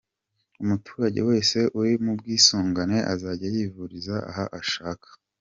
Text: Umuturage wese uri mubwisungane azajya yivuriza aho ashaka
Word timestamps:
Umuturage 0.63 1.19
wese 1.29 1.57
uri 1.79 1.93
mubwisungane 2.05 2.97
azajya 3.13 3.47
yivuriza 3.55 4.15
aho 4.29 4.45
ashaka 4.61 5.07